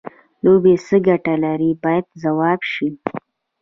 لوبې 0.43 0.73
څه 0.85 0.95
ګټه 1.07 1.33
لري 1.43 1.71
باید 1.83 2.05
ځواب 2.21 2.59
شي. 2.71 2.87